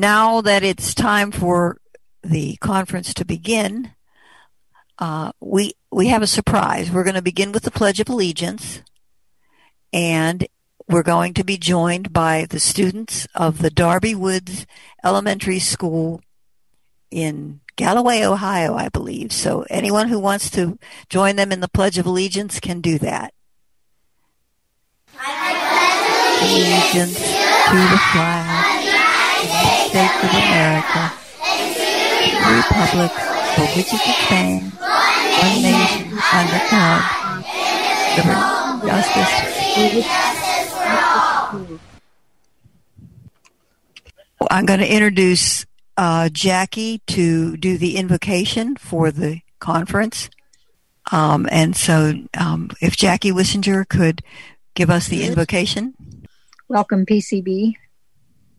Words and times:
now 0.00 0.40
that 0.40 0.62
it's 0.62 0.94
time 0.94 1.30
for 1.30 1.78
the 2.22 2.56
conference 2.56 3.12
to 3.14 3.24
begin, 3.24 3.92
uh, 4.98 5.32
we 5.40 5.74
we 5.90 6.08
have 6.08 6.22
a 6.22 6.26
surprise. 6.26 6.90
We're 6.90 7.04
going 7.04 7.14
to 7.14 7.22
begin 7.22 7.52
with 7.52 7.64
the 7.64 7.70
Pledge 7.70 8.00
of 8.00 8.08
Allegiance, 8.08 8.82
and 9.92 10.46
we're 10.88 11.02
going 11.02 11.34
to 11.34 11.44
be 11.44 11.56
joined 11.56 12.12
by 12.12 12.46
the 12.48 12.60
students 12.60 13.26
of 13.34 13.58
the 13.58 13.70
Darby 13.70 14.14
Woods 14.14 14.66
Elementary 15.04 15.58
School 15.58 16.20
in 17.10 17.60
Galloway, 17.76 18.22
Ohio, 18.22 18.74
I 18.74 18.88
believe. 18.88 19.32
So 19.32 19.64
anyone 19.70 20.08
who 20.08 20.18
wants 20.18 20.50
to 20.50 20.78
join 21.08 21.36
them 21.36 21.52
in 21.52 21.60
the 21.60 21.68
Pledge 21.68 21.98
of 21.98 22.06
Allegiance 22.06 22.60
can 22.60 22.80
do 22.80 22.98
that. 22.98 23.32
allegiance 26.44 27.16
to 27.16 27.76
the 27.76 28.00
flag 28.12 28.73
States 29.94 30.24
of 30.24 30.30
America, 30.30 31.02
the 31.38 32.50
Republic 32.56 33.12
for 33.54 33.66
which 33.76 33.94
it 33.94 34.02
stands, 34.26 34.74
one 34.74 35.62
nation 35.62 36.18
under 36.32 36.60
God, 36.68 37.02
liberty, 38.16 38.42
justice, 38.88 39.34
I'm 44.50 44.66
going 44.66 44.80
to 44.80 44.92
introduce 44.92 45.64
uh, 45.96 46.28
Jackie 46.28 46.98
to 47.06 47.56
do 47.56 47.78
the 47.78 47.96
invocation 47.96 48.74
for 48.74 49.12
the 49.12 49.42
conference. 49.60 50.28
Um, 51.12 51.46
and 51.52 51.76
so, 51.76 52.14
um, 52.36 52.72
if 52.80 52.96
Jackie 52.96 53.30
Wissinger 53.30 53.88
could 53.88 54.22
give 54.74 54.90
us 54.90 55.06
the 55.06 55.22
invocation. 55.22 55.94
Welcome, 56.66 57.06
PCB 57.06 57.74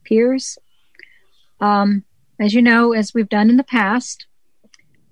peers. 0.05 0.57
Um, 1.65 2.03
as 2.39 2.53
you 2.53 2.61
know, 2.61 2.93
as 2.93 3.13
we've 3.13 3.29
done 3.29 3.49
in 3.49 3.57
the 3.57 3.63
past, 3.63 4.27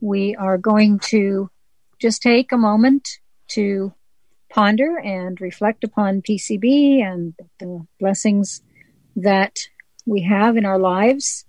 we 0.01 0.35
are 0.35 0.59
going 0.59 0.99
to 0.99 1.49
just 1.99 2.21
take 2.21 2.51
a 2.51 2.57
moment 2.57 3.09
to 3.49 3.93
ponder 4.51 4.99
and 4.99 5.41
reflect 5.41 5.83
upon 5.83 6.21
PCB 6.21 7.01
and 7.01 7.33
the 7.59 7.87
blessings 7.99 8.61
that 9.15 9.61
we 10.05 10.21
have 10.21 10.55
in 10.55 10.65
our 10.65 10.77
lives, 10.77 11.45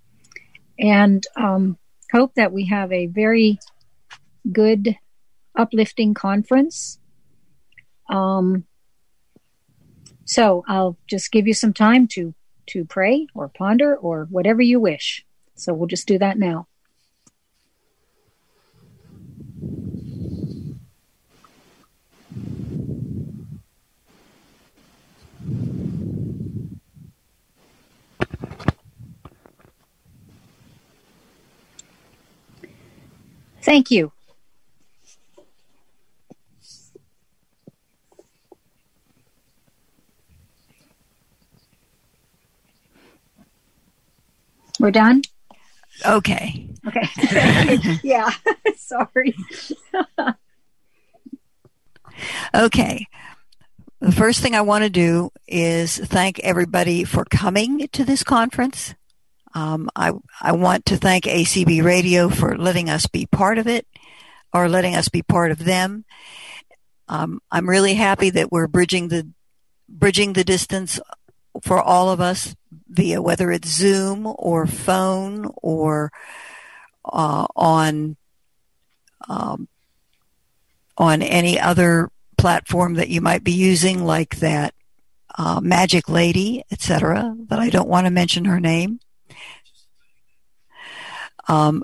and 0.79 1.27
um, 1.35 1.77
hope 2.11 2.33
that 2.33 2.51
we 2.51 2.65
have 2.65 2.91
a 2.91 3.05
very 3.05 3.59
good, 4.51 4.97
uplifting 5.55 6.15
conference. 6.15 6.99
Um, 8.09 8.65
so 10.23 10.63
I'll 10.67 10.97
just 11.07 11.31
give 11.31 11.45
you 11.45 11.53
some 11.53 11.73
time 11.73 12.07
to 12.13 12.33
to 12.67 12.85
pray 12.85 13.27
or 13.33 13.47
ponder 13.47 13.95
or 13.95 14.25
whatever 14.29 14.61
you 14.61 14.79
wish. 14.79 15.25
So 15.55 15.73
we'll 15.73 15.87
just 15.87 16.07
do 16.07 16.17
that 16.19 16.37
now. 16.37 16.67
Thank 33.61 33.89
you. 33.89 34.14
We're 44.85 44.91
done? 44.91 45.23
Okay. 46.05 46.69
Okay. 46.85 47.99
yeah. 48.03 48.29
Sorry. 48.77 49.35
okay. 52.53 53.07
The 53.99 54.11
first 54.11 54.41
thing 54.41 54.53
I 54.53 54.61
want 54.61 54.83
to 54.83 54.91
do 54.91 55.31
is 55.47 55.97
thank 55.97 56.39
everybody 56.41 57.03
for 57.03 57.25
coming 57.25 57.87
to 57.93 58.05
this 58.05 58.23
conference. 58.23 58.93
Um, 59.55 59.89
I, 59.95 60.11
I 60.39 60.51
want 60.51 60.85
to 60.85 60.97
thank 60.97 61.23
ACB 61.23 61.83
Radio 61.83 62.29
for 62.29 62.55
letting 62.55 62.87
us 62.87 63.07
be 63.07 63.25
part 63.25 63.57
of 63.57 63.65
it 63.65 63.87
or 64.53 64.69
letting 64.69 64.95
us 64.95 65.09
be 65.09 65.23
part 65.23 65.49
of 65.49 65.57
them. 65.57 66.05
Um, 67.07 67.41
I'm 67.51 67.67
really 67.67 67.95
happy 67.95 68.29
that 68.29 68.51
we're 68.51 68.67
bridging 68.67 69.07
the 69.07 69.27
bridging 69.89 70.33
the 70.33 70.43
distance 70.43 70.99
for 71.63 71.81
all 71.81 72.11
of 72.11 72.21
us 72.21 72.55
via 72.95 73.21
whether 73.21 73.51
it's 73.51 73.69
Zoom 73.69 74.33
or 74.37 74.65
phone 74.65 75.51
or 75.61 76.11
uh, 77.03 77.45
on 77.55 78.17
um, 79.27 79.67
on 80.97 81.21
any 81.21 81.59
other 81.59 82.09
platform 82.37 82.95
that 82.95 83.09
you 83.09 83.21
might 83.21 83.43
be 83.43 83.51
using, 83.51 84.05
like 84.05 84.37
that 84.37 84.73
uh, 85.37 85.59
Magic 85.61 86.09
Lady, 86.09 86.63
etc. 86.71 87.35
But 87.37 87.59
I 87.59 87.69
don't 87.69 87.89
want 87.89 88.05
to 88.05 88.11
mention 88.11 88.45
her 88.45 88.59
name. 88.59 88.99
Um, 91.47 91.83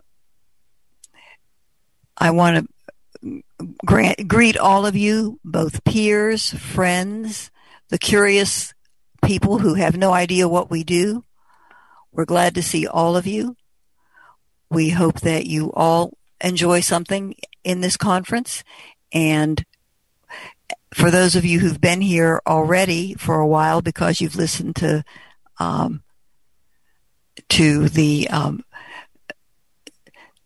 I 2.18 2.32
want 2.32 2.68
to 3.22 3.44
grant, 3.86 4.28
greet 4.28 4.58
all 4.58 4.86
of 4.86 4.96
you, 4.96 5.40
both 5.44 5.84
peers, 5.84 6.52
friends, 6.54 7.52
the 7.90 7.98
curious 7.98 8.74
people 9.24 9.60
who 9.60 9.76
have 9.76 9.98
no 9.98 10.14
idea 10.14 10.48
what 10.48 10.70
we 10.70 10.84
do. 10.84 11.24
We're 12.12 12.26
glad 12.26 12.56
to 12.56 12.64
see 12.64 12.88
all 12.88 13.16
of 13.16 13.26
you. 13.26 13.56
We 14.70 14.90
hope 14.90 15.22
that 15.22 15.46
you 15.46 15.72
all 15.74 16.18
enjoy 16.40 16.82
something 16.82 17.36
in 17.64 17.82
this 17.82 17.98
conference. 17.98 18.64
And 19.14 19.64
for 20.94 21.12
those 21.12 21.36
of 21.36 21.46
you 21.46 21.60
who've 21.60 21.82
been 21.82 22.02
here 22.02 22.42
already 22.46 23.14
for 23.16 23.40
a 23.40 23.48
while 23.48 23.82
because 23.82 24.20
you've 24.20 24.36
listened 24.36 24.76
to 24.78 25.04
um, 25.60 26.04
to 27.50 27.90
the 27.90 28.28
um, 28.30 28.64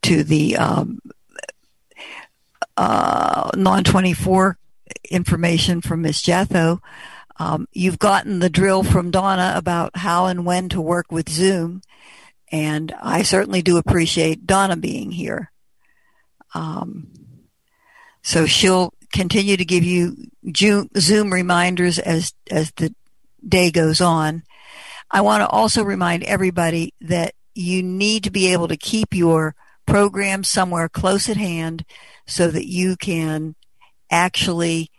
to 0.03 0.23
the 0.23 0.57
um, 0.57 0.99
uh, 2.77 3.49
non 3.55 3.83
24 3.83 4.57
information 5.09 5.81
from 5.81 6.01
Ms. 6.01 6.21
Jatho, 6.21 6.79
um, 7.37 7.67
you've 7.71 7.99
gotten 7.99 8.39
the 8.39 8.49
drill 8.49 8.83
from 8.83 9.11
Donna 9.11 9.53
about 9.55 9.97
how 9.97 10.27
and 10.27 10.45
when 10.45 10.69
to 10.69 10.81
work 10.81 11.11
with 11.11 11.29
Zoom, 11.29 11.81
and 12.51 12.93
I 13.01 13.23
certainly 13.23 13.61
do 13.61 13.77
appreciate 13.77 14.47
Donna 14.47 14.77
being 14.77 15.11
here. 15.11 15.51
Um, 16.53 17.07
so 18.21 18.45
she'll 18.45 18.93
continue 19.11 19.57
to 19.57 19.65
give 19.65 19.83
you 19.83 20.15
Zoom 20.53 21.33
reminders 21.33 21.99
as 21.99 22.33
as 22.49 22.71
the 22.71 22.93
day 23.47 23.71
goes 23.71 24.01
on. 24.01 24.43
I 25.11 25.21
want 25.21 25.41
to 25.41 25.47
also 25.47 25.83
remind 25.83 26.23
everybody 26.23 26.93
that 27.01 27.33
you 27.53 27.83
need 27.83 28.23
to 28.23 28.31
be 28.31 28.51
able 28.51 28.67
to 28.67 28.77
keep 28.77 29.13
your 29.13 29.55
program 29.85 30.43
somewhere 30.43 30.89
close 30.89 31.29
at 31.29 31.37
hand 31.37 31.85
so 32.25 32.49
that 32.49 32.67
you 32.67 32.97
can 32.97 33.55
actually 34.09 34.89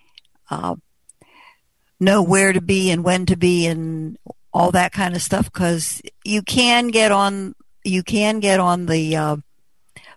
uh, 0.51 0.77
know 1.99 2.23
where 2.23 2.53
to 2.53 2.61
be 2.61 2.91
and 2.91 3.05
when 3.05 3.27
to 3.27 3.37
be 3.37 3.67
and 3.67 4.19
all 4.53 4.71
that 4.71 4.93
kind 4.93 5.15
of 5.15 5.23
stuff 5.23 5.53
because 5.53 6.03
you 6.25 6.43
can 6.43 6.89
get 6.89 7.13
on 7.13 7.55
you 7.85 8.03
can 8.03 8.41
get 8.41 8.59
on 8.59 8.87
the 8.87 9.17
uh, 9.17 9.37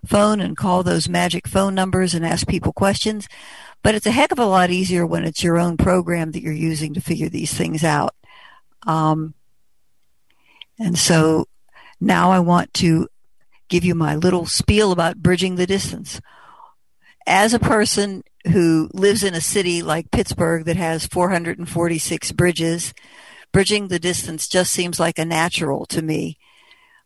phone 0.04 0.40
and 0.40 0.56
call 0.56 0.82
those 0.82 1.08
magic 1.08 1.46
phone 1.46 1.74
numbers 1.74 2.14
and 2.14 2.26
ask 2.26 2.46
people 2.46 2.72
questions 2.72 3.28
but 3.82 3.94
it's 3.94 4.06
a 4.06 4.10
heck 4.10 4.32
of 4.32 4.38
a 4.38 4.46
lot 4.46 4.70
easier 4.70 5.06
when 5.06 5.24
it's 5.24 5.42
your 5.42 5.58
own 5.58 5.76
program 5.76 6.32
that 6.32 6.42
you're 6.42 6.52
using 6.52 6.94
to 6.94 7.00
figure 7.00 7.28
these 7.28 7.52
things 7.54 7.84
out 7.84 8.14
um, 8.86 9.34
and 10.78 10.98
so 10.98 11.46
now 12.00 12.30
i 12.30 12.38
want 12.38 12.72
to 12.74 13.08
give 13.70 13.84
you 13.84 13.94
my 13.94 14.14
little 14.14 14.44
spiel 14.44 14.92
about 14.92 15.22
bridging 15.22 15.54
the 15.54 15.66
distance. 15.66 16.20
As 17.30 17.54
a 17.54 17.60
person 17.60 18.24
who 18.50 18.90
lives 18.92 19.22
in 19.22 19.34
a 19.34 19.40
city 19.40 19.82
like 19.82 20.10
Pittsburgh 20.10 20.64
that 20.64 20.74
has 20.74 21.06
446 21.06 22.32
bridges, 22.32 22.92
bridging 23.52 23.86
the 23.86 24.00
distance 24.00 24.48
just 24.48 24.72
seems 24.72 24.98
like 24.98 25.16
a 25.16 25.24
natural 25.24 25.86
to 25.86 26.02
me. 26.02 26.38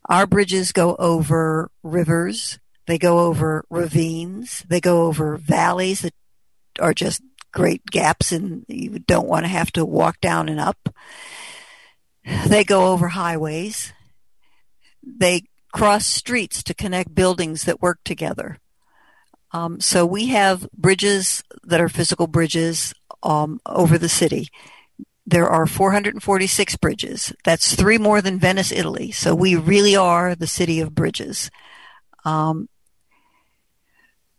Our 0.09 0.27
bridges 0.27 0.73
go 0.73 0.97
over 0.97 1.71
rivers, 1.83 2.59
they 2.87 2.97
go 2.97 3.19
over 3.19 3.67
ravines, 3.69 4.65
they 4.67 4.81
go 4.81 5.03
over 5.03 5.37
valleys 5.37 6.01
that 6.01 6.15
are 6.81 6.95
just 6.95 7.21
great 7.53 7.85
gaps 7.85 8.33
and 8.33 8.65
you 8.67 9.01
don't 9.01 9.29
want 9.29 9.45
to 9.45 9.49
have 9.49 9.73
to 9.73 9.85
walk 9.85 10.23
down 10.23 10.49
and 10.49 10.59
up. 10.59 10.89
They 12.47 12.65
go 12.65 12.93
over 12.93 13.09
highways. 13.09 13.93
They 15.03 15.43
cross 15.75 16.07
streets 16.07 16.63
to 16.63 16.73
connect 16.73 17.15
buildings 17.15 17.65
that 17.65 17.83
work 17.83 17.99
together. 18.07 18.59
Um, 19.55 19.81
so 19.81 20.05
we 20.05 20.27
have 20.31 20.69
bridges 20.73 21.45
that 21.63 21.81
are 21.81 21.89
physical 21.89 22.27
bridges 22.27 22.93
um, 23.23 23.61
over 23.65 23.97
the 23.97 24.09
city. 24.09 24.49
there 25.27 25.49
are 25.49 25.65
446 25.65 26.77
bridges. 26.77 27.33
That's 27.45 27.75
three 27.75 27.97
more 27.97 28.21
than 28.21 28.39
Venice, 28.39 28.73
Italy. 28.73 29.11
So 29.11 29.35
we 29.35 29.57
really 29.57 29.97
are 29.97 30.35
the 30.35 30.47
city 30.47 30.81
of 30.81 30.95
bridges. 30.95 31.51
Um, 32.27 32.69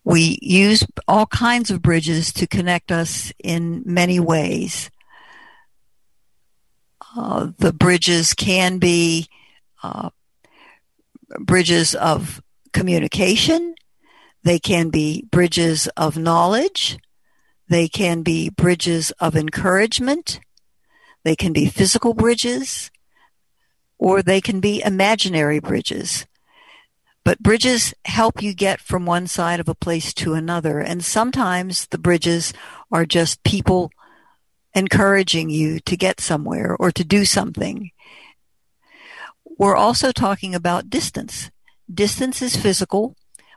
we 0.04 0.38
use 0.42 0.86
all 1.08 1.26
kinds 1.26 1.72
of 1.72 1.82
bridges 1.82 2.32
to 2.34 2.46
connect 2.46 2.92
us 2.92 3.34
in 3.44 3.82
many 3.86 4.20
ways. 4.20 4.92
Uh, 7.16 7.52
the 7.58 7.74
bridges 7.74 8.36
can 8.36 8.78
be 8.78 9.28
uh, 9.82 10.10
bridges 11.40 11.96
of 11.96 12.44
communication. 12.74 13.74
They 14.46 14.60
can 14.60 14.90
be 14.92 15.26
bridges 15.32 15.88
of 15.98 16.18
knowledge. 16.18 17.00
They 17.68 17.88
can 17.88 18.22
be 18.22 18.50
bridges 18.50 19.10
of 19.20 19.36
encouragement. 19.36 20.40
They 21.24 21.36
can 21.36 21.52
be 21.52 21.66
physical 21.66 22.14
bridges 22.14 22.92
or 23.98 24.22
they 24.22 24.40
can 24.42 24.60
be 24.60 24.84
imaginary 24.84 25.60
bridges. 25.60 26.28
But 27.24 27.42
bridges 27.42 27.96
help 28.06 28.44
you 28.44 28.54
get 28.54 28.80
from 28.80 29.08
one 29.08 29.26
side 29.26 29.60
of 29.60 29.68
a 29.68 29.74
place 29.74 30.14
to 30.14 30.36
another. 30.36 30.80
And 30.80 31.04
sometimes 31.04 31.88
the 31.88 31.98
bridges 31.98 32.54
are 32.92 33.08
just 33.08 33.44
people 33.44 33.90
encouraging 34.76 35.50
you 35.50 35.80
to 35.80 35.98
get 35.98 36.20
somewhere 36.20 36.76
or 36.80 36.92
to 36.92 37.04
do 37.04 37.26
something. 37.26 37.90
We're 39.58 39.76
also 39.76 40.12
talking 40.12 40.54
about 40.54 40.92
distance. 40.92 41.50
Distance 41.92 42.44
is 42.44 42.56
physical, 42.56 43.16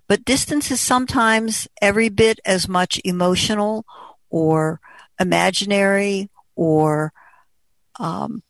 but 0.08 0.24
distance 0.24 0.70
is 0.70 0.80
sometimes 0.80 1.68
every 1.80 2.08
bit 2.08 2.40
as 2.44 2.66
much 2.68 3.00
emotional 3.04 3.84
or 4.30 4.80
imaginary 5.20 6.30
or 6.56 7.12
um, 8.00 8.42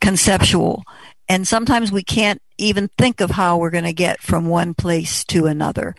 conceptual. 0.00 0.84
And 1.28 1.48
sometimes 1.48 1.90
we 1.90 2.02
can't 2.02 2.42
even 2.58 2.88
think 2.98 3.22
of 3.22 3.30
how 3.30 3.56
we're 3.56 3.70
going 3.70 3.84
to 3.84 3.94
get 3.94 4.20
from 4.20 4.46
one 4.46 4.74
place 4.74 5.24
to 5.26 5.46
another 5.46 5.94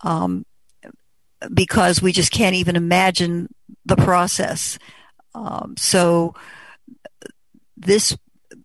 um, 0.00 0.46
because 1.52 2.00
we 2.00 2.12
just 2.12 2.32
can't 2.32 2.56
even 2.56 2.76
imagine 2.76 3.54
the 3.84 3.96
process. 3.96 4.78
Um, 5.34 5.74
so 5.76 6.34
this 7.76 8.16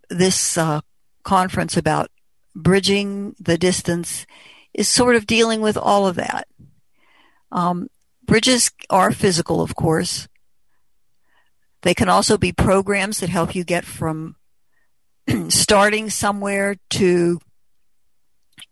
this 0.08 0.56
uh, 0.56 0.80
conference 1.22 1.76
about 1.76 2.10
bridging 2.54 3.34
the 3.38 3.58
distance 3.58 4.26
is 4.72 4.88
sort 4.88 5.16
of 5.16 5.26
dealing 5.26 5.60
with 5.60 5.76
all 5.76 6.06
of 6.06 6.16
that. 6.16 6.46
Um, 7.52 7.88
bridges 8.24 8.70
are 8.88 9.10
physical, 9.10 9.60
of 9.60 9.74
course, 9.74 10.28
they 11.82 11.94
can 11.94 12.08
also 12.08 12.36
be 12.36 12.52
programs 12.52 13.20
that 13.20 13.30
help 13.30 13.54
you 13.54 13.64
get 13.64 13.84
from 13.84 14.36
starting 15.48 16.10
somewhere 16.10 16.76
to 16.90 17.40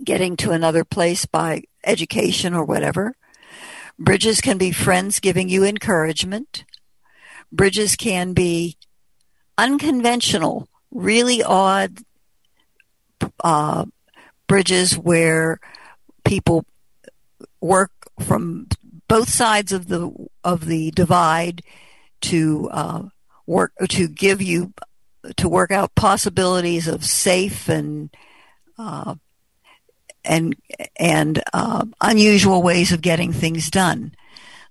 getting 0.04 0.36
to 0.36 0.50
another 0.50 0.84
place 0.84 1.24
by 1.26 1.62
education 1.84 2.54
or 2.54 2.64
whatever. 2.64 3.16
Bridges 3.98 4.40
can 4.40 4.58
be 4.58 4.70
friends 4.70 5.20
giving 5.20 5.48
you 5.48 5.64
encouragement. 5.64 6.64
Bridges 7.50 7.96
can 7.96 8.34
be 8.34 8.76
unconventional, 9.56 10.68
really 10.90 11.42
odd 11.42 11.98
uh, 13.42 13.84
bridges 14.46 14.96
where 14.96 15.60
people 16.24 16.64
work 17.60 17.92
from 18.20 18.66
both 19.08 19.28
sides 19.28 19.72
of 19.72 19.88
the 19.88 20.12
of 20.44 20.66
the 20.66 20.90
divide 20.92 21.62
to 22.20 22.68
uh, 22.70 23.02
work 23.46 23.72
to 23.88 24.08
give 24.08 24.42
you 24.42 24.72
to 25.36 25.48
work 25.48 25.70
out 25.70 25.94
possibilities 25.94 26.86
of 26.86 27.04
safe 27.04 27.68
and 27.68 28.10
uh, 28.78 29.14
and 30.24 30.56
and 30.96 31.42
uh, 31.52 31.84
unusual 32.00 32.62
ways 32.62 32.92
of 32.92 33.00
getting 33.00 33.32
things 33.32 33.70
done. 33.70 34.12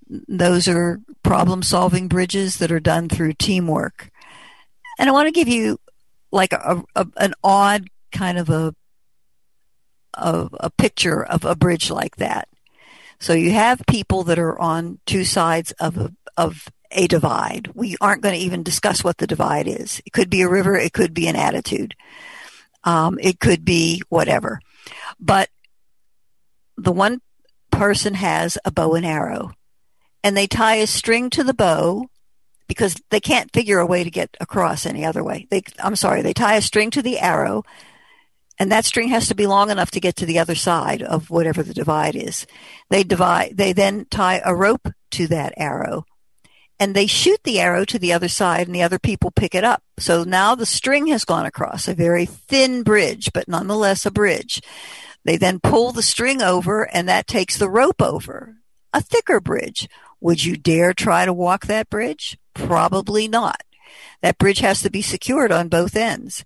Those 0.10 0.68
are 0.68 1.02
problem 1.24 1.64
solving 1.64 2.08
bridges 2.08 2.58
that 2.58 2.72
are 2.72 2.80
done 2.80 3.10
through 3.10 3.34
teamwork. 3.34 4.10
And 5.00 5.10
I 5.10 5.12
want 5.12 5.28
to 5.28 5.32
give 5.32 5.50
you 5.50 5.80
like 6.32 6.54
a, 6.54 6.84
a 6.96 7.08
an 7.18 7.34
odd 7.44 7.90
kind 8.18 8.38
of 8.38 8.50
a, 8.50 8.74
a 10.14 10.50
a 10.62 10.70
picture 10.72 11.24
of 11.24 11.46
a 11.46 11.56
bridge 11.56 11.92
like 11.92 12.16
that. 12.18 12.48
So 13.20 13.34
you 13.34 13.52
have 13.52 13.82
people 13.88 14.24
that 14.24 14.40
are 14.40 14.60
on 14.60 15.00
two 15.06 15.24
sides 15.24 15.72
of 15.80 15.98
a, 15.98 16.14
of 16.36 16.68
a 16.92 17.08
divide. 17.08 17.72
We 17.74 17.98
aren't 18.00 18.22
going 18.22 18.36
to 18.36 18.46
even 18.46 18.64
discuss 18.64 19.04
what 19.04 19.18
the 19.18 19.28
divide 19.28 19.68
is. 19.68 20.02
It 20.06 20.14
could 20.14 20.30
be 20.30 20.42
a 20.42 20.50
river. 20.50 20.76
It 20.76 20.94
could 20.94 21.14
be 21.14 21.28
an 21.28 21.36
attitude. 21.36 21.96
Um, 22.84 23.18
it 23.22 23.40
could 23.40 23.66
be 23.66 24.02
whatever. 24.10 24.60
But 25.20 25.50
the 26.78 26.92
one 26.92 27.22
person 27.72 28.14
has 28.14 28.58
a 28.64 28.72
bow 28.72 28.94
and 28.94 29.06
arrow 29.06 29.52
and 30.24 30.38
they 30.38 30.48
tie 30.48 30.76
a 30.76 30.88
string 30.88 31.30
to 31.32 31.44
the 31.44 31.54
bow 31.54 32.06
because 32.68 32.96
they 33.10 33.20
can't 33.20 33.54
figure 33.54 33.80
a 33.80 33.86
way 33.86 34.04
to 34.04 34.12
get 34.12 34.36
across 34.40 34.86
any 34.86 35.06
other 35.06 35.24
way. 35.24 35.48
They, 35.50 35.64
I'm 35.80 35.96
sorry, 35.96 36.22
they 36.22 36.34
tie 36.34 36.56
a 36.56 36.62
string 36.62 36.92
to 36.92 37.02
the 37.02 37.20
arrow 37.20 37.64
and 38.60 38.72
that 38.72 38.86
string 38.86 39.10
has 39.10 39.28
to 39.28 39.36
be 39.36 39.48
long 39.48 39.70
enough 39.70 39.92
to 39.92 40.00
get 40.00 40.16
to 40.18 40.26
the 40.26 40.40
other 40.40 40.56
side 40.56 41.02
of 41.02 41.30
whatever 41.30 41.64
the 41.64 41.74
divide 41.74 42.16
is. 42.16 42.48
They 42.90 43.04
divide, 43.04 43.58
they 43.58 43.74
then 43.74 44.06
tie 44.10 44.42
a 44.44 44.56
rope 44.56 44.88
to 45.12 45.28
that 45.28 45.54
arrow 45.58 46.06
and 46.80 46.96
they 46.96 47.08
shoot 47.08 47.40
the 47.44 47.60
arrow 47.60 47.86
to 47.86 47.98
the 47.98 48.14
other 48.14 48.28
side 48.28 48.68
and 48.68 48.76
the 48.76 48.84
other 48.84 49.00
people 49.00 49.32
pick 49.32 49.56
it 49.56 49.64
up. 49.64 49.84
So 49.98 50.24
now 50.24 50.56
the 50.56 50.66
string 50.66 51.08
has 51.08 51.26
gone 51.26 51.46
across 51.46 51.88
a 51.88 51.94
very 51.94 52.26
thin 52.26 52.84
bridge, 52.84 53.32
but 53.34 53.48
nonetheless 53.48 54.06
a 54.06 54.12
bridge. 54.12 54.62
They 55.24 55.38
then 55.38 55.60
pull 55.60 55.92
the 55.92 56.04
string 56.04 56.42
over 56.42 56.84
and 56.84 57.10
that 57.10 57.28
takes 57.28 57.58
the 57.58 57.70
rope 57.70 58.02
over. 58.02 58.58
A 58.94 59.02
thicker 59.02 59.40
bridge. 59.40 59.88
Would 60.22 60.46
you 60.46 60.56
dare 60.56 60.94
try 60.94 61.26
to 61.26 61.34
walk 61.34 61.66
that 61.66 61.90
bridge? 61.90 62.38
Probably 62.54 63.28
not. 63.28 63.62
That 64.22 64.38
bridge 64.38 64.60
has 64.60 64.82
to 64.82 64.90
be 64.90 65.02
secured 65.02 65.52
on 65.52 65.68
both 65.68 65.96
ends 65.96 66.44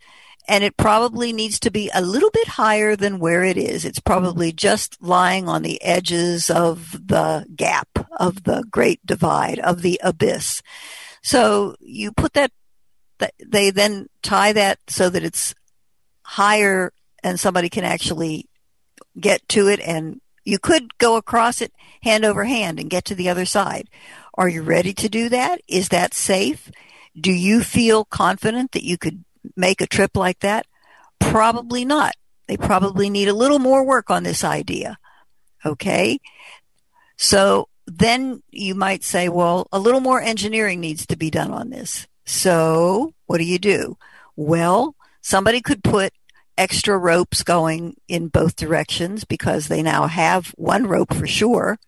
and 0.48 0.64
it 0.64 0.78
probably 0.78 1.34
needs 1.34 1.60
to 1.60 1.72
be 1.72 1.90
a 1.94 2.02
little 2.02 2.32
bit 2.32 2.48
higher 2.48 2.96
than 2.96 3.20
where 3.20 3.44
it 3.44 3.58
is. 3.58 3.86
It's 3.86 4.00
mm-hmm. 4.00 4.12
probably 4.12 4.52
just 4.52 5.02
lying 5.02 5.48
on 5.48 5.62
the 5.62 5.82
edges 5.82 6.50
of 6.50 6.92
the 6.92 7.46
gap, 7.56 7.88
of 8.20 8.44
the 8.44 8.64
great 8.70 9.06
divide, 9.06 9.60
of 9.60 9.82
the 9.82 10.00
abyss. 10.04 10.62
So 11.22 11.76
you 11.80 12.12
put 12.12 12.34
that, 12.34 12.52
they 13.46 13.70
then 13.70 14.08
tie 14.24 14.54
that 14.54 14.80
so 14.88 15.10
that 15.10 15.24
it's 15.24 15.54
higher 16.24 16.92
and 17.24 17.40
somebody 17.40 17.70
can 17.70 17.84
actually 17.84 18.50
get 19.20 19.48
to 19.50 19.68
it 19.68 19.80
and 19.82 20.22
you 20.44 20.58
could 20.58 20.98
go 20.98 21.18
across 21.18 21.62
it 21.62 21.72
hand 22.02 22.26
over 22.26 22.46
hand 22.46 22.80
and 22.80 22.90
get 22.90 23.06
to 23.06 23.16
the 23.16 23.30
other 23.30 23.46
side. 23.46 23.90
Are 24.36 24.50
you 24.50 24.64
ready 24.64 24.94
to 24.94 25.10
do 25.10 25.30
that? 25.30 25.62
Is 25.68 25.90
that 25.90 26.14
safe? 26.14 26.72
Do 27.20 27.32
you 27.32 27.62
feel 27.62 28.06
confident 28.06 28.72
that 28.72 28.86
you 28.86 28.98
could 28.98 29.24
make 29.56 29.82
a 29.82 29.88
trip 29.88 30.16
like 30.16 30.40
that? 30.40 30.66
Probably 31.20 31.86
not. 31.86 32.14
They 32.48 32.58
probably 32.58 33.10
need 33.10 33.28
a 33.28 33.34
little 33.34 33.60
more 33.60 33.84
work 33.86 34.10
on 34.10 34.24
this 34.24 34.44
idea. 34.44 34.98
Okay. 35.66 36.20
So 37.18 37.70
then 37.86 38.42
you 38.50 38.76
might 38.76 39.04
say, 39.04 39.30
well, 39.30 39.68
a 39.72 39.80
little 39.80 40.00
more 40.00 40.22
engineering 40.22 40.80
needs 40.80 41.06
to 41.08 41.16
be 41.16 41.30
done 41.30 41.52
on 41.52 41.70
this. 41.70 42.08
So 42.26 43.14
what 43.26 43.38
do 43.38 43.44
you 43.44 43.60
do? 43.60 43.98
Well, 44.36 44.96
somebody 45.22 45.62
could 45.62 45.84
put 45.84 46.14
extra 46.58 46.98
ropes 46.98 47.44
going 47.44 47.96
in 48.08 48.28
both 48.28 48.56
directions 48.56 49.24
because 49.24 49.68
they 49.68 49.82
now 49.82 50.08
have 50.08 50.50
one 50.58 50.88
rope 50.88 51.14
for 51.14 51.28
sure. 51.28 51.80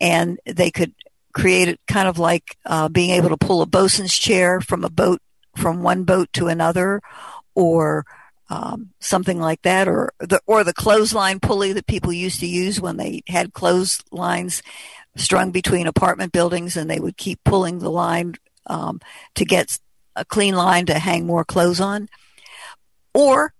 And 0.00 0.38
they 0.46 0.70
could 0.70 0.94
create 1.32 1.68
it 1.68 1.80
kind 1.86 2.08
of 2.08 2.18
like 2.18 2.56
uh, 2.66 2.88
being 2.88 3.10
able 3.10 3.30
to 3.30 3.36
pull 3.36 3.62
a 3.62 3.66
bosun's 3.66 4.16
chair 4.16 4.60
from 4.60 4.84
a 4.84 4.90
boat 4.90 5.20
from 5.56 5.82
one 5.82 6.04
boat 6.04 6.32
to 6.34 6.48
another 6.48 7.00
or 7.54 8.04
um, 8.50 8.90
something 9.00 9.40
like 9.40 9.62
that, 9.62 9.88
or 9.88 10.12
the 10.18 10.40
or 10.46 10.62
the 10.62 10.74
clothesline 10.74 11.40
pulley 11.40 11.72
that 11.72 11.86
people 11.86 12.12
used 12.12 12.40
to 12.40 12.46
use 12.46 12.80
when 12.80 12.98
they 12.98 13.22
had 13.26 13.54
clotheslines 13.54 14.62
strung 15.16 15.52
between 15.52 15.86
apartment 15.86 16.32
buildings, 16.32 16.76
and 16.76 16.90
they 16.90 17.00
would 17.00 17.16
keep 17.16 17.42
pulling 17.44 17.78
the 17.78 17.90
line 17.90 18.34
um, 18.66 19.00
to 19.36 19.46
get 19.46 19.78
a 20.16 20.24
clean 20.24 20.54
line 20.54 20.84
to 20.86 20.98
hang 20.98 21.26
more 21.26 21.44
clothes 21.44 21.80
on. 21.80 22.08
Or 23.14 23.54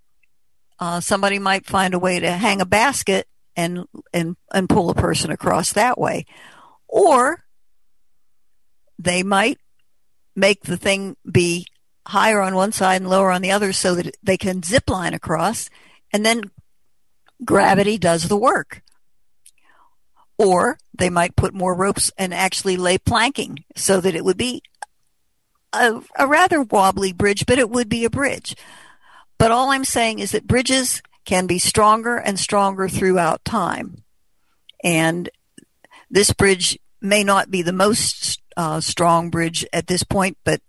uh, 0.79 1.01
somebody 1.01 1.39
might 1.39 1.65
find 1.65 1.95
a 1.95 1.99
way 1.99 2.21
to 2.21 2.31
hang 2.31 2.61
a 2.61 2.67
basket 2.67 3.27
and 3.57 3.87
and 4.13 4.37
and 4.53 4.69
pull 4.69 4.91
a 4.91 4.95
person 4.95 5.31
across 5.31 5.73
that 5.73 5.99
way, 5.99 6.27
or 6.87 7.45
they 8.99 9.23
might 9.23 9.59
make 10.37 10.63
the 10.63 10.77
thing 10.77 11.17
be 11.31 11.67
higher 12.07 12.41
on 12.41 12.55
one 12.55 12.73
side 12.73 13.01
and 13.01 13.11
lower 13.11 13.31
on 13.31 13.43
the 13.43 13.51
other 13.51 13.73
so 13.73 13.95
that 13.95 14.17
they 14.23 14.37
can 14.37 14.63
zip 14.63 14.91
line 14.91 15.15
across 15.15 15.71
and 16.13 16.27
then 16.27 16.51
gravity 17.45 17.99
does 17.99 18.29
the 18.29 18.37
work. 18.37 18.83
Or 20.39 20.79
they 20.97 21.11
might 21.11 21.37
put 21.37 21.55
more 21.55 21.75
ropes 21.75 22.11
and 22.19 22.35
actually 22.35 22.77
lay 22.77 22.99
planking 22.99 23.65
so 23.77 24.01
that 24.01 24.15
it 24.15 24.25
would 24.25 24.37
be 24.37 24.63
a, 25.73 26.01
a 26.19 26.27
rather 26.27 26.63
wobbly 26.63 27.13
bridge, 27.13 27.47
but 27.47 27.59
it 27.59 27.71
would 27.71 27.89
be 27.89 28.05
a 28.05 28.11
bridge. 28.11 28.57
But 29.39 29.51
all 29.51 29.71
I'm 29.71 29.85
saying 29.85 30.19
is 30.19 30.33
that 30.33 30.47
bridges 30.47 31.03
can 31.25 31.47
be 31.47 31.59
stronger 31.59 32.17
and 32.17 32.39
stronger 32.39 32.89
throughout 32.89 33.45
time. 33.45 34.03
And 34.83 35.31
this 36.11 36.33
bridge 36.33 36.79
may 37.01 37.25
not 37.25 37.51
be 37.51 37.63
the 37.63 37.73
most 37.73 38.41
uh, 38.57 38.81
strong 38.81 39.31
bridge 39.31 39.65
at 39.73 39.87
this 39.87 40.03
point, 40.03 40.37
but 40.45 40.61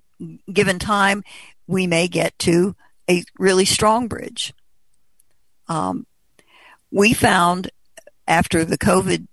given 0.51 0.79
time, 0.79 1.23
we 1.67 1.87
may 1.87 2.07
get 2.07 2.37
to 2.39 2.75
a 3.09 3.23
really 3.37 3.65
strong 3.65 4.07
bridge. 4.07 4.53
Um, 5.67 6.05
we 6.91 7.13
found 7.13 7.69
after 8.27 8.63
the 8.63 8.77
COVID 8.77 9.27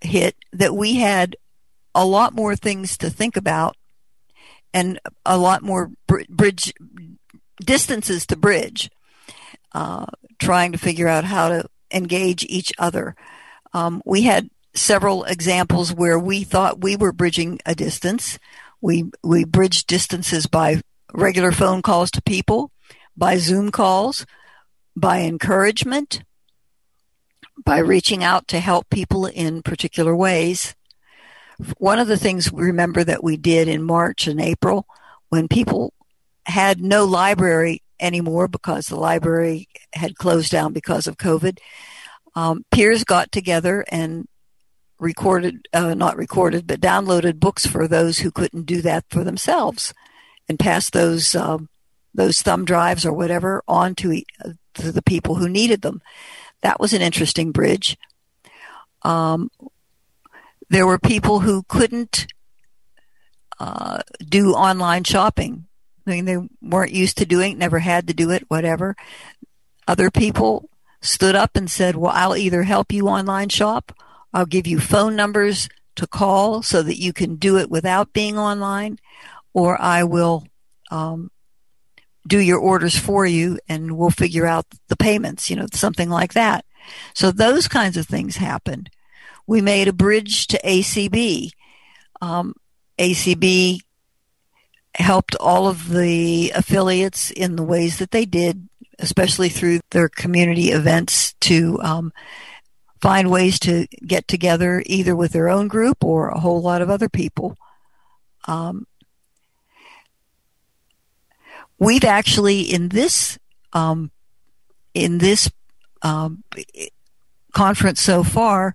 hit 0.00 0.36
that 0.52 0.74
we 0.74 0.96
had 0.96 1.36
a 1.94 2.04
lot 2.04 2.34
more 2.34 2.56
things 2.56 2.96
to 2.98 3.10
think 3.10 3.36
about 3.36 3.76
and 4.74 4.98
a 5.26 5.36
lot 5.36 5.62
more 5.62 5.90
bridge 6.06 6.72
distances 7.62 8.26
to 8.26 8.36
bridge, 8.36 8.90
uh, 9.72 10.06
trying 10.38 10.72
to 10.72 10.78
figure 10.78 11.08
out 11.08 11.24
how 11.24 11.48
to 11.48 11.68
engage 11.92 12.44
each 12.44 12.72
other. 12.78 13.14
Um, 13.74 14.02
we 14.04 14.22
had 14.22 14.48
several 14.74 15.24
examples 15.24 15.92
where 15.92 16.18
we 16.18 16.44
thought 16.44 16.80
we 16.80 16.96
were 16.96 17.12
bridging 17.12 17.60
a 17.66 17.74
distance. 17.74 18.38
We 18.82 19.10
we 19.22 19.44
bridged 19.44 19.86
distances 19.86 20.46
by 20.46 20.82
regular 21.14 21.52
phone 21.52 21.80
calls 21.80 22.10
to 22.10 22.22
people, 22.22 22.70
by 23.16 23.38
Zoom 23.38 23.70
calls, 23.70 24.26
by 24.96 25.20
encouragement, 25.20 26.22
by 27.64 27.78
reaching 27.78 28.24
out 28.24 28.48
to 28.48 28.60
help 28.60 28.90
people 28.90 29.26
in 29.26 29.62
particular 29.62 30.14
ways. 30.14 30.74
One 31.78 32.00
of 32.00 32.08
the 32.08 32.16
things 32.16 32.52
we 32.52 32.64
remember 32.64 33.04
that 33.04 33.22
we 33.22 33.36
did 33.36 33.68
in 33.68 33.82
March 33.82 34.26
and 34.26 34.40
April 34.40 34.86
when 35.28 35.46
people 35.46 35.92
had 36.44 36.80
no 36.80 37.04
library 37.04 37.82
anymore 38.00 38.48
because 38.48 38.86
the 38.86 38.96
library 38.96 39.68
had 39.94 40.16
closed 40.16 40.50
down 40.50 40.72
because 40.72 41.06
of 41.06 41.16
COVID, 41.16 41.58
um, 42.34 42.64
peers 42.72 43.04
got 43.04 43.30
together 43.30 43.84
and 43.88 44.26
recorded, 45.02 45.68
uh, 45.72 45.94
not 45.94 46.16
recorded, 46.16 46.66
but 46.66 46.80
downloaded 46.80 47.40
books 47.40 47.66
for 47.66 47.86
those 47.86 48.20
who 48.20 48.30
couldn't 48.30 48.66
do 48.66 48.80
that 48.82 49.04
for 49.10 49.24
themselves 49.24 49.92
and 50.48 50.58
passed 50.58 50.92
those, 50.92 51.34
um, 51.34 51.68
those 52.14 52.40
thumb 52.42 52.64
drives 52.64 53.04
or 53.04 53.12
whatever 53.12 53.62
on 53.66 53.94
to, 53.96 54.22
to 54.74 54.92
the 54.92 55.02
people 55.02 55.36
who 55.36 55.48
needed 55.48 55.82
them. 55.82 56.00
That 56.62 56.80
was 56.80 56.92
an 56.92 57.02
interesting 57.02 57.52
bridge. 57.52 57.98
Um, 59.02 59.50
there 60.70 60.86
were 60.86 60.98
people 60.98 61.40
who 61.40 61.64
couldn't 61.64 62.26
uh, 63.58 64.00
do 64.24 64.52
online 64.52 65.04
shopping. 65.04 65.66
I 66.06 66.10
mean, 66.10 66.24
they 66.24 66.38
weren't 66.60 66.92
used 66.92 67.18
to 67.18 67.26
doing 67.26 67.52
it, 67.52 67.58
never 67.58 67.78
had 67.80 68.06
to 68.08 68.14
do 68.14 68.30
it, 68.30 68.44
whatever. 68.48 68.96
Other 69.86 70.10
people 70.10 70.68
stood 71.00 71.34
up 71.34 71.56
and 71.56 71.70
said, 71.70 71.96
Well, 71.96 72.12
I'll 72.14 72.36
either 72.36 72.62
help 72.62 72.92
you 72.92 73.08
online 73.08 73.48
shop, 73.50 73.92
I'll 74.32 74.46
give 74.46 74.66
you 74.66 74.80
phone 74.80 75.16
numbers 75.16 75.68
to 75.96 76.06
call 76.06 76.62
so 76.62 76.82
that 76.82 76.98
you 76.98 77.12
can 77.12 77.36
do 77.36 77.58
it 77.58 77.70
without 77.70 78.12
being 78.12 78.38
online, 78.38 78.98
or 79.52 79.80
I 79.80 80.04
will 80.04 80.46
um, 80.90 81.30
do 82.26 82.38
your 82.38 82.58
orders 82.58 82.98
for 82.98 83.26
you 83.26 83.58
and 83.68 83.96
we'll 83.96 84.10
figure 84.10 84.46
out 84.46 84.66
the 84.88 84.96
payments, 84.96 85.50
you 85.50 85.56
know, 85.56 85.66
something 85.72 86.08
like 86.08 86.34
that. 86.34 86.64
So 87.14 87.30
those 87.30 87.68
kinds 87.68 87.96
of 87.96 88.06
things 88.06 88.36
happened. 88.36 88.90
We 89.46 89.60
made 89.60 89.88
a 89.88 89.92
bridge 89.92 90.46
to 90.48 90.60
ACB. 90.62 91.50
Um, 92.20 92.54
ACB 92.98 93.80
helped 94.94 95.34
all 95.36 95.68
of 95.68 95.88
the 95.88 96.52
affiliates 96.54 97.30
in 97.30 97.56
the 97.56 97.62
ways 97.62 97.98
that 97.98 98.10
they 98.10 98.24
did, 98.24 98.68
especially 98.98 99.48
through 99.48 99.80
their 99.90 100.08
community 100.08 100.70
events 100.70 101.34
to 101.40 101.80
um, 101.82 102.12
find 103.02 103.30
ways 103.30 103.58
to 103.58 103.88
get 104.06 104.28
together 104.28 104.80
either 104.86 105.14
with 105.16 105.32
their 105.32 105.48
own 105.48 105.66
group 105.66 106.04
or 106.04 106.28
a 106.28 106.38
whole 106.38 106.62
lot 106.62 106.80
of 106.80 106.88
other 106.88 107.08
people. 107.08 107.58
Um, 108.46 108.86
we've 111.78 112.04
actually 112.04 112.60
in 112.60 112.88
this 112.88 113.38
um, 113.72 114.12
in 114.94 115.18
this 115.18 115.50
um, 116.02 116.44
conference 117.52 118.00
so 118.00 118.22
far 118.22 118.74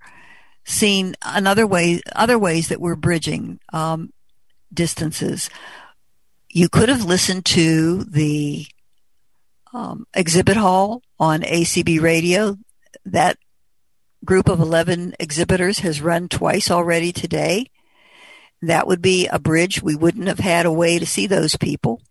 seen 0.66 1.16
another 1.22 1.66
way 1.66 2.02
other 2.14 2.38
ways 2.38 2.68
that 2.68 2.82
we're 2.82 2.96
bridging 2.96 3.60
um, 3.72 4.12
distances. 4.74 5.50
You 6.50 6.68
could 6.68 6.90
have 6.90 7.06
listened 7.06 7.46
to 7.46 8.04
the 8.04 8.68
um, 9.74 10.06
exhibit 10.14 10.58
hall 10.58 11.02
on 11.18 11.42
ACB 11.42 12.02
radio. 12.02 12.58
That 13.06 13.38
group 14.26 14.50
of 14.50 14.60
11 14.60 15.16
exhibitors 15.20 15.80
has 15.80 16.02
run 16.02 16.28
twice 16.28 16.70
already 16.72 17.12
today. 17.12 17.70
That 18.62 18.88
would 18.88 19.02
be 19.02 19.28
a 19.28 19.40
bridge. 19.40 19.82
We 19.82 19.96
wouldn't 19.96 20.28
have 20.28 20.40
had 20.40 20.66
a 20.66 20.72
way 20.72 21.00
to 21.00 21.06
see 21.06 21.28
those 21.28 21.56
people 21.56 22.02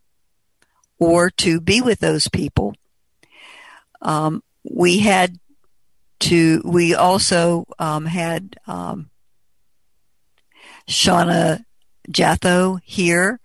or 0.98 1.30
to 1.30 1.60
be 1.60 1.80
with 1.80 2.00
those 2.00 2.28
people. 2.28 2.74
Um, 4.00 4.42
we 4.62 4.98
had 4.98 5.38
to, 6.20 6.62
we 6.64 6.94
also 6.94 7.66
um, 7.78 8.06
had 8.06 8.56
um, 8.66 9.10
Shauna 10.88 11.64
Jatho 12.08 12.80
here. 12.84 13.40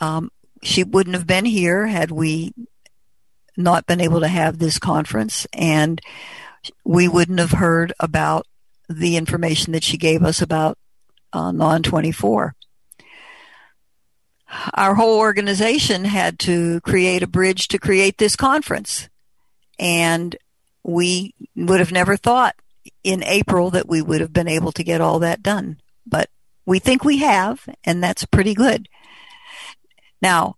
Um, 0.00 0.30
she 0.62 0.84
wouldn't 0.84 1.16
have 1.16 1.26
been 1.26 1.44
here 1.44 1.86
had 1.86 2.10
we 2.10 2.52
not 3.56 3.86
been 3.86 4.00
able 4.00 4.20
to 4.20 4.28
have 4.28 4.58
this 4.58 4.78
conference, 4.78 5.46
and 5.52 6.00
we 6.84 7.08
wouldn't 7.08 7.38
have 7.38 7.52
heard 7.52 7.92
about 8.00 8.46
the 8.88 9.16
information 9.16 9.72
that 9.72 9.84
she 9.84 9.96
gave 9.96 10.22
us 10.22 10.42
about 10.42 10.78
uh, 11.32 11.50
non 11.52 11.82
24 11.82 12.54
our 14.74 14.94
whole 14.94 15.18
organization 15.18 16.04
had 16.04 16.38
to 16.40 16.80
create 16.82 17.22
a 17.22 17.28
bridge 17.28 17.68
to 17.68 17.78
create 17.78 18.18
this 18.18 18.36
conference. 18.36 19.08
And 19.78 20.36
we 20.82 21.34
would 21.56 21.80
have 21.80 21.92
never 21.92 22.16
thought 22.16 22.54
in 23.02 23.24
April 23.24 23.70
that 23.70 23.88
we 23.88 24.02
would 24.02 24.20
have 24.20 24.32
been 24.32 24.48
able 24.48 24.72
to 24.72 24.84
get 24.84 25.00
all 25.00 25.18
that 25.20 25.42
done. 25.42 25.78
But 26.06 26.28
we 26.66 26.78
think 26.78 27.04
we 27.04 27.18
have, 27.18 27.68
and 27.84 28.02
that's 28.02 28.24
pretty 28.26 28.54
good. 28.54 28.88
Now, 30.22 30.56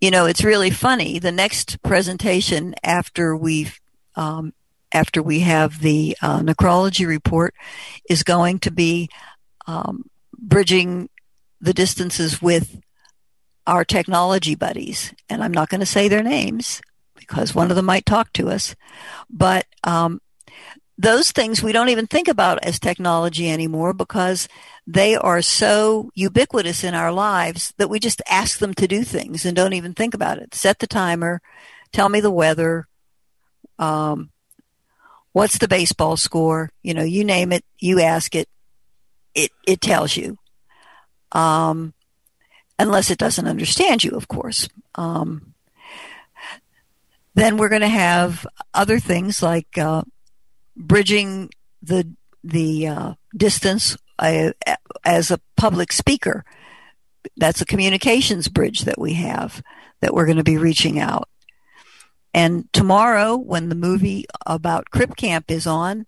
you 0.00 0.10
know, 0.10 0.26
it's 0.26 0.44
really 0.44 0.70
funny. 0.70 1.18
The 1.18 1.32
next 1.32 1.82
presentation 1.82 2.74
after 2.82 3.36
we've 3.36 3.80
um, 4.14 4.52
after 4.96 5.22
we 5.22 5.40
have 5.40 5.80
the 5.80 6.16
uh, 6.22 6.40
necrology 6.40 7.06
report 7.06 7.54
is 8.08 8.22
going 8.22 8.58
to 8.60 8.70
be 8.70 9.10
um, 9.66 10.08
bridging 10.38 11.10
the 11.60 11.74
distances 11.74 12.40
with 12.40 12.80
our 13.66 13.84
technology 13.84 14.54
buddies, 14.54 15.12
and 15.28 15.44
I'm 15.44 15.52
not 15.52 15.68
going 15.68 15.80
to 15.80 15.86
say 15.86 16.08
their 16.08 16.22
names 16.22 16.80
because 17.14 17.54
one 17.54 17.70
of 17.70 17.76
them 17.76 17.84
might 17.84 18.06
talk 18.06 18.32
to 18.34 18.48
us, 18.48 18.74
but 19.28 19.66
um, 19.84 20.20
those 20.96 21.30
things 21.30 21.62
we 21.62 21.72
don't 21.72 21.90
even 21.90 22.06
think 22.06 22.26
about 22.26 22.64
as 22.64 22.80
technology 22.80 23.50
anymore 23.50 23.92
because 23.92 24.48
they 24.86 25.14
are 25.14 25.42
so 25.42 26.10
ubiquitous 26.14 26.84
in 26.84 26.94
our 26.94 27.12
lives 27.12 27.74
that 27.76 27.90
we 27.90 27.98
just 27.98 28.22
ask 28.30 28.60
them 28.60 28.72
to 28.74 28.88
do 28.88 29.04
things 29.04 29.44
and 29.44 29.54
don't 29.54 29.74
even 29.74 29.92
think 29.92 30.14
about 30.14 30.38
it. 30.38 30.54
Set 30.54 30.78
the 30.78 30.86
timer, 30.86 31.42
tell 31.92 32.08
me 32.08 32.20
the 32.20 32.30
weather, 32.30 32.86
um, 33.78 34.30
what's 35.36 35.58
the 35.58 35.68
baseball 35.68 36.16
score? 36.16 36.70
You 36.82 36.94
know, 36.94 37.02
you 37.02 37.22
name 37.22 37.52
it, 37.52 37.62
you 37.78 38.00
ask 38.00 38.34
it, 38.34 38.48
it 39.34 39.50
it 39.66 39.82
tells 39.82 40.16
you 40.16 40.38
um, 41.32 41.92
unless 42.78 43.10
it 43.10 43.18
doesn't 43.18 43.46
understand 43.46 44.02
you, 44.02 44.12
of 44.12 44.28
course. 44.28 44.66
Um, 44.94 45.52
then 47.34 47.58
we're 47.58 47.68
going 47.68 47.82
to 47.82 47.88
have 47.88 48.46
other 48.72 48.98
things 48.98 49.42
like 49.42 49.76
uh, 49.76 50.04
bridging 50.74 51.50
the 51.82 52.10
the 52.42 52.86
uh, 52.86 53.14
distance 53.36 53.98
uh, 54.18 54.52
as 55.04 55.30
a 55.30 55.40
public 55.54 55.92
speaker. 55.92 56.46
That's 57.36 57.60
a 57.60 57.66
communications 57.66 58.48
bridge 58.48 58.86
that 58.86 58.98
we 58.98 59.12
have 59.12 59.62
that 60.00 60.14
we're 60.14 60.24
going 60.24 60.38
to 60.38 60.44
be 60.44 60.56
reaching 60.56 60.98
out. 60.98 61.28
And 62.36 62.70
tomorrow, 62.74 63.34
when 63.34 63.70
the 63.70 63.74
movie 63.74 64.26
about 64.44 64.90
Crip 64.90 65.16
Camp 65.16 65.50
is 65.50 65.66
on, 65.66 66.04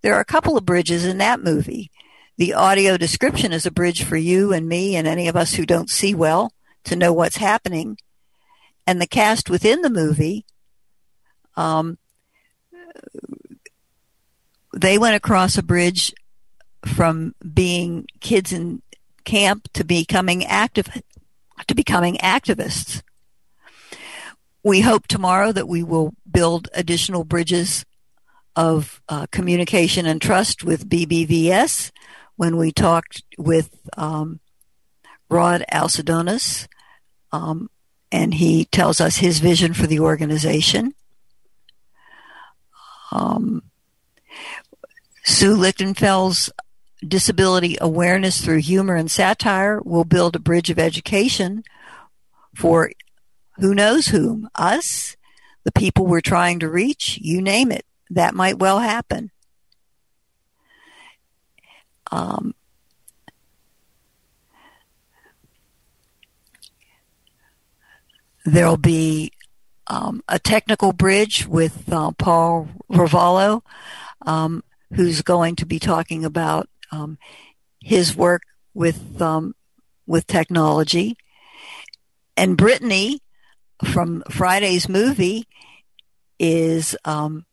there 0.00 0.14
are 0.14 0.20
a 0.20 0.24
couple 0.24 0.56
of 0.56 0.64
bridges 0.64 1.04
in 1.04 1.18
that 1.18 1.40
movie. 1.40 1.90
The 2.38 2.54
audio 2.54 2.96
description 2.96 3.52
is 3.52 3.66
a 3.66 3.70
bridge 3.70 4.02
for 4.02 4.16
you 4.16 4.54
and 4.54 4.66
me 4.66 4.96
and 4.96 5.06
any 5.06 5.28
of 5.28 5.36
us 5.36 5.52
who 5.52 5.66
don't 5.66 5.90
see 5.90 6.14
well 6.14 6.50
to 6.84 6.96
know 6.96 7.12
what's 7.12 7.36
happening. 7.36 7.98
And 8.86 9.02
the 9.02 9.06
cast 9.06 9.50
within 9.50 9.82
the 9.82 9.90
movie, 9.90 10.46
um, 11.58 11.98
they 14.74 14.96
went 14.96 15.16
across 15.16 15.58
a 15.58 15.62
bridge 15.62 16.14
from 16.86 17.34
being 17.52 18.06
kids 18.20 18.50
in 18.50 18.80
camp 19.24 19.68
to 19.74 19.84
becoming 19.84 20.42
active 20.46 21.02
to 21.66 21.74
becoming 21.74 22.16
activists. 22.16 23.02
We 24.66 24.80
hope 24.80 25.06
tomorrow 25.06 25.52
that 25.52 25.68
we 25.68 25.84
will 25.84 26.12
build 26.28 26.68
additional 26.74 27.22
bridges 27.22 27.84
of 28.56 29.00
uh, 29.08 29.26
communication 29.30 30.06
and 30.06 30.20
trust 30.20 30.64
with 30.64 30.88
BBVS 30.88 31.92
when 32.34 32.56
we 32.56 32.72
talked 32.72 33.22
with 33.38 33.78
um, 33.96 34.40
Rod 35.30 35.64
Alcidonas, 35.72 36.66
um, 37.30 37.70
and 38.10 38.34
he 38.34 38.64
tells 38.64 39.00
us 39.00 39.18
his 39.18 39.38
vision 39.38 39.72
for 39.72 39.86
the 39.86 40.00
organization. 40.00 40.96
Um, 43.12 43.62
Sue 45.22 45.54
Lichtenfeld's 45.54 46.50
disability 47.06 47.78
awareness 47.80 48.40
through 48.40 48.62
humor 48.62 48.96
and 48.96 49.12
satire 49.12 49.80
will 49.84 50.04
build 50.04 50.34
a 50.34 50.40
bridge 50.40 50.70
of 50.70 50.78
education 50.80 51.62
for 52.52 52.90
who 53.58 53.74
knows 53.74 54.08
whom, 54.08 54.48
us, 54.54 55.16
the 55.64 55.72
people 55.72 56.06
we're 56.06 56.20
trying 56.20 56.60
to 56.60 56.68
reach, 56.68 57.18
you 57.20 57.40
name 57.42 57.72
it 57.72 57.84
that 58.10 58.34
might 58.34 58.58
well 58.58 58.78
happen. 58.78 59.30
Um, 62.12 62.54
there'll 68.44 68.76
be 68.76 69.32
um, 69.88 70.22
a 70.28 70.38
technical 70.38 70.92
bridge 70.92 71.46
with 71.46 71.92
uh, 71.92 72.12
Paul 72.12 72.68
Ravallo, 72.90 73.62
um, 74.24 74.62
who's 74.94 75.22
going 75.22 75.56
to 75.56 75.66
be 75.66 75.78
talking 75.78 76.24
about 76.24 76.68
um, 76.92 77.18
his 77.80 78.16
work 78.16 78.42
with 78.72 79.20
um, 79.20 79.54
with 80.06 80.26
technology, 80.26 81.16
and 82.36 82.56
Brittany 82.56 83.20
from 83.84 84.22
Friday's 84.30 84.88
movie 84.88 85.46
is 86.38 86.96
um, 87.04 87.46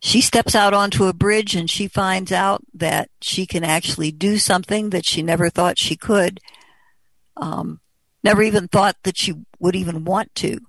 she 0.00 0.20
steps 0.20 0.54
out 0.54 0.74
onto 0.74 1.04
a 1.04 1.12
bridge 1.12 1.54
and 1.54 1.68
she 1.68 1.86
finds 1.86 2.32
out 2.32 2.62
that 2.74 3.10
she 3.20 3.46
can 3.46 3.64
actually 3.64 4.10
do 4.10 4.38
something 4.38 4.90
that 4.90 5.04
she 5.04 5.22
never 5.22 5.50
thought 5.50 5.78
she 5.78 5.96
could, 5.96 6.40
um, 7.36 7.80
never 8.24 8.42
even 8.42 8.68
thought 8.68 8.96
that 9.02 9.16
she 9.16 9.34
would 9.58 9.76
even 9.76 10.04
want 10.04 10.34
to. 10.36 10.60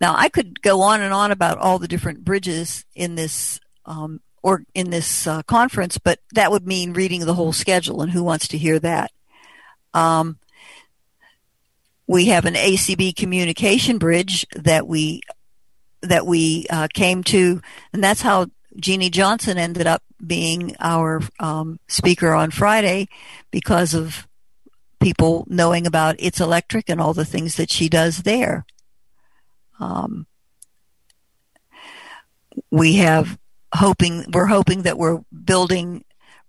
Now, 0.00 0.14
I 0.16 0.30
could 0.30 0.62
go 0.62 0.80
on 0.80 1.02
and 1.02 1.12
on 1.12 1.30
about 1.30 1.58
all 1.58 1.78
the 1.78 1.88
different 1.88 2.24
bridges 2.24 2.86
in 2.94 3.16
this 3.16 3.60
um, 3.84 4.20
or 4.42 4.64
in 4.74 4.88
this 4.90 5.26
uh, 5.26 5.42
conference, 5.42 5.98
but 5.98 6.20
that 6.32 6.50
would 6.50 6.66
mean 6.66 6.94
reading 6.94 7.26
the 7.26 7.34
whole 7.34 7.52
schedule, 7.52 8.00
and 8.00 8.10
who 8.10 8.24
wants 8.24 8.48
to 8.48 8.58
hear 8.58 8.78
that? 8.78 9.10
Um, 9.92 10.38
we 12.10 12.26
have 12.26 12.44
an 12.44 12.54
ACB 12.54 13.14
communication 13.14 13.96
bridge 13.96 14.44
that 14.56 14.88
we 14.88 15.20
that 16.02 16.26
we 16.26 16.66
uh, 16.68 16.88
came 16.92 17.22
to, 17.22 17.62
and 17.92 18.02
that's 18.02 18.22
how 18.22 18.46
Jeannie 18.74 19.10
Johnson 19.10 19.58
ended 19.58 19.86
up 19.86 20.02
being 20.26 20.74
our 20.80 21.20
um, 21.38 21.78
speaker 21.86 22.34
on 22.34 22.50
Friday 22.50 23.08
because 23.52 23.94
of 23.94 24.26
people 24.98 25.46
knowing 25.48 25.86
about 25.86 26.16
It's 26.18 26.40
Electric 26.40 26.88
and 26.88 27.00
all 27.00 27.14
the 27.14 27.24
things 27.24 27.54
that 27.54 27.70
she 27.70 27.88
does 27.88 28.22
there. 28.22 28.66
Um, 29.78 30.26
we 32.72 32.94
have 32.96 33.38
hoping 33.72 34.24
we're 34.32 34.46
hoping 34.46 34.82
that 34.82 34.98
we're 34.98 35.20
building 35.44 36.04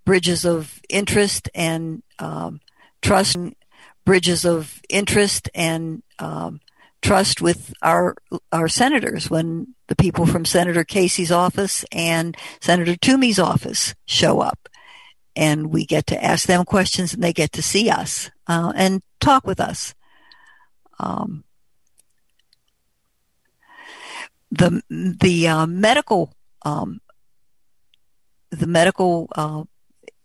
bridges 0.05 0.43
of 0.43 0.81
interest 0.89 1.49
and 1.53 2.01
um, 2.17 2.61
trust, 3.03 3.37
bridges 4.05 4.45
of 4.45 4.81
interest 4.89 5.49
and 5.53 6.03
um, 6.19 6.59
trust 7.01 7.41
with 7.41 7.73
our 7.81 8.15
our 8.51 8.67
senators 8.67 9.29
when 9.29 9.75
the 9.87 9.95
people 9.95 10.25
from 10.25 10.45
Senator 10.45 10.83
Casey's 10.83 11.31
office 11.31 11.83
and 11.91 12.37
Senator 12.59 12.95
Toomey's 12.95 13.39
office 13.39 13.95
show 14.05 14.39
up, 14.39 14.69
and 15.35 15.71
we 15.71 15.85
get 15.85 16.07
to 16.07 16.23
ask 16.23 16.47
them 16.47 16.65
questions 16.65 17.13
and 17.13 17.23
they 17.23 17.33
get 17.33 17.51
to 17.53 17.61
see 17.61 17.89
us 17.89 18.29
uh, 18.47 18.71
and 18.75 19.01
talk 19.19 19.45
with 19.45 19.59
us. 19.59 19.93
Um, 20.99 21.43
the 24.51 24.81
the 24.89 25.47
uh, 25.47 25.65
medical 25.65 26.33
um, 26.63 26.99
the 28.51 28.67
medical 28.67 29.27
uh, 29.35 29.63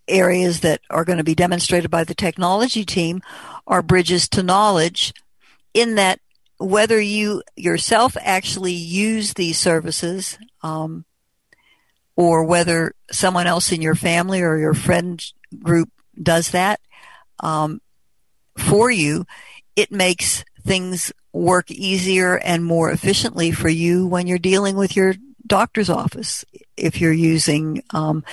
areas 0.08 0.60
that 0.60 0.80
are 0.90 1.04
going 1.04 1.18
to 1.18 1.24
be 1.24 1.34
demonstrated 1.34 1.90
by 1.90 2.04
the 2.04 2.14
technology 2.14 2.84
team 2.84 3.22
are 3.66 3.82
bridges 3.82 4.28
to 4.28 4.42
knowledge 4.42 5.12
in 5.74 5.96
that 5.96 6.20
whether 6.58 7.00
you 7.00 7.42
yourself 7.54 8.16
actually 8.20 8.72
use 8.72 9.34
these 9.34 9.58
services 9.58 10.38
um, 10.62 11.04
or 12.16 12.44
whether 12.44 12.94
someone 13.10 13.46
else 13.46 13.72
in 13.72 13.82
your 13.82 13.94
family 13.94 14.40
or 14.40 14.56
your 14.56 14.74
friend 14.74 15.22
group 15.62 15.90
does 16.20 16.50
that 16.52 16.80
um, 17.40 17.80
for 18.56 18.90
you, 18.90 19.26
it 19.74 19.92
makes 19.92 20.44
things 20.64 21.12
work 21.32 21.70
easier 21.70 22.38
and 22.38 22.64
more 22.64 22.90
efficiently 22.90 23.52
for 23.52 23.68
you 23.68 24.06
when 24.06 24.26
you're 24.26 24.38
dealing 24.38 24.76
with 24.76 24.96
your 24.96 25.14
doctor's 25.46 25.90
office. 25.90 26.44
If 26.76 27.00
you're 27.00 27.12
using 27.12 27.82
um, 27.90 28.24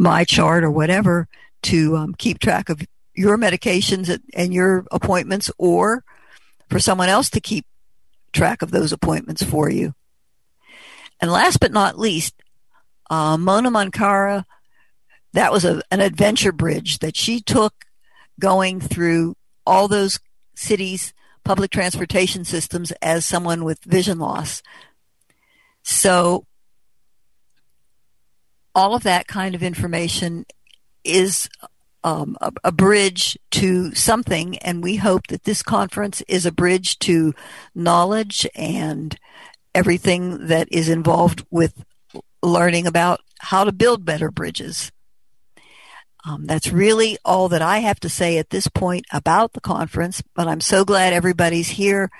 MyChart 0.00 0.62
or 0.62 0.70
whatever 0.70 1.28
to 1.64 1.96
um, 1.96 2.14
keep 2.14 2.38
track 2.38 2.70
of 2.70 2.80
your 3.14 3.36
medications 3.36 4.18
and 4.34 4.54
your 4.54 4.86
appointments, 4.90 5.50
or 5.58 6.02
for 6.70 6.78
someone 6.78 7.10
else 7.10 7.28
to 7.30 7.40
keep 7.40 7.66
track 8.32 8.62
of 8.62 8.70
those 8.70 8.92
appointments 8.92 9.42
for 9.42 9.68
you. 9.68 9.94
And 11.20 11.30
last 11.30 11.60
but 11.60 11.72
not 11.72 11.98
least, 11.98 12.34
uh, 13.10 13.36
Mona 13.36 13.70
Minkara, 13.70 14.44
that 15.34 15.52
was 15.52 15.64
a, 15.64 15.82
an 15.90 16.00
adventure 16.00 16.52
bridge 16.52 17.00
that 17.00 17.16
she 17.16 17.40
took 17.40 17.74
going 18.38 18.80
through 18.80 19.36
all 19.66 19.86
those 19.86 20.18
cities' 20.54 21.12
public 21.44 21.70
transportation 21.70 22.44
systems 22.44 22.90
as 23.02 23.26
someone 23.26 23.64
with 23.64 23.84
vision 23.84 24.18
loss. 24.18 24.62
So, 25.82 26.46
all 28.74 28.94
of 28.94 29.02
that 29.02 29.26
kind 29.26 29.54
of 29.54 29.62
information 29.62 30.46
is 31.04 31.48
um, 32.04 32.36
a, 32.40 32.52
a, 32.64 32.72
bridge 32.72 33.38
to 33.50 33.94
something, 33.94 34.56
and 34.58 34.82
we 34.82 34.96
hope 34.96 35.26
that 35.26 35.44
this 35.44 35.62
conference 35.62 36.22
is 36.28 36.46
a 36.46 36.52
bridge 36.52 36.98
to 37.00 37.34
knowledge 37.74 38.46
and 38.54 39.18
everything 39.74 40.46
that 40.46 40.68
is 40.70 40.88
involved 40.88 41.44
with 41.50 41.84
learning 42.42 42.86
about 42.86 43.20
how 43.38 43.64
to 43.64 43.72
build 43.72 44.04
better 44.04 44.30
bridges. 44.30 44.90
Um, 46.24 46.44
that's 46.46 46.72
really 46.72 47.16
all 47.24 47.48
that 47.48 47.62
I 47.62 47.78
have 47.78 48.00
to 48.00 48.08
say 48.08 48.38
at 48.38 48.50
this 48.50 48.68
point 48.68 49.06
about 49.12 49.52
the 49.52 49.60
conference, 49.60 50.22
but 50.34 50.48
I'm 50.48 50.60
so 50.60 50.84
glad 50.84 51.12
everybody's 51.12 51.68
here. 51.68 52.10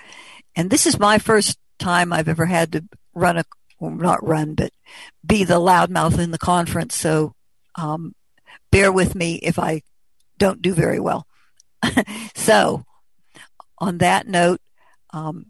And 0.55 0.69
this 0.69 0.87
is 0.87 0.99
my 0.99 1.17
first 1.17 1.57
time 1.77 2.11
I've 2.11 2.27
ever 2.27 2.45
had 2.45 2.71
to 2.73 2.83
run 3.13 3.37
a, 3.37 3.45
well, 3.81 3.91
not 3.91 4.25
run, 4.25 4.53
but 4.53 4.71
be 5.25 5.43
the 5.43 5.59
loudmouth 5.59 6.19
in 6.19 6.31
the 6.31 6.37
conference. 6.37 6.95
So 6.95 7.33
um, 7.75 8.13
bear 8.71 8.91
with 8.91 9.15
me 9.15 9.35
if 9.35 9.57
I 9.57 9.81
don't 10.37 10.61
do 10.61 10.73
very 10.73 10.99
well. 10.99 11.25
so, 12.35 12.85
on 13.79 13.97
that 13.97 14.27
note, 14.27 14.61
um, 15.11 15.47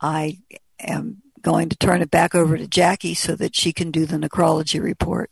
I 0.00 0.38
am 0.78 1.18
going 1.42 1.68
to 1.68 1.76
turn 1.76 2.00
it 2.00 2.10
back 2.10 2.34
over 2.34 2.56
to 2.56 2.66
Jackie 2.66 3.14
so 3.14 3.36
that 3.36 3.54
she 3.54 3.72
can 3.72 3.90
do 3.90 4.06
the 4.06 4.16
necrology 4.16 4.82
report. 4.82 5.30